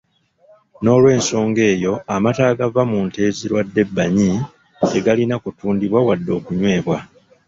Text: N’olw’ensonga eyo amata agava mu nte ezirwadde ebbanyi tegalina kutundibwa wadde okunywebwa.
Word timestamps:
N’olw’ensonga 0.81 1.61
eyo 1.73 1.93
amata 2.15 2.43
agava 2.51 2.81
mu 2.91 2.99
nte 3.07 3.19
ezirwadde 3.29 3.79
ebbanyi 3.85 4.31
tegalina 4.91 5.35
kutundibwa 5.43 5.99
wadde 6.07 6.31
okunywebwa. 6.39 6.97